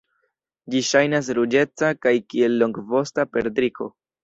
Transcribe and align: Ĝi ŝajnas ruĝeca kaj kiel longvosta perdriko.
Ĝi 0.75 0.81
ŝajnas 0.91 1.29
ruĝeca 1.39 1.91
kaj 2.07 2.15
kiel 2.33 2.59
longvosta 2.65 3.29
perdriko. 3.37 3.93